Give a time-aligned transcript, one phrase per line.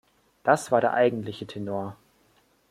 [0.41, 1.95] Das war der eigentliche Tenor.